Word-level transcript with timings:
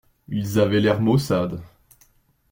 Ils 0.29 0.59
avaient 0.59 0.79
l’air 0.79 0.99
maussade. 0.99 1.61